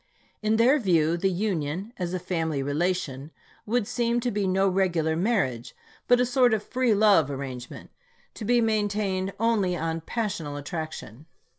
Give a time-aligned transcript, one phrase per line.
[0.41, 3.29] In then view, the Union, as a family relation,
[3.67, 5.75] would seem to be no regular marriage,
[6.07, 7.91] but a sort of" free love" arrangement,
[8.33, 11.25] to be maintained only on SPEINGFIELD TO WASHINGTON 295 "passional attraction."